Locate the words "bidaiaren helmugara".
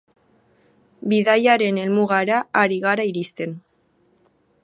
1.11-2.39